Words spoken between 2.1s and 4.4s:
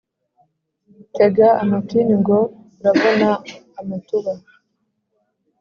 ngo urabona amatuba.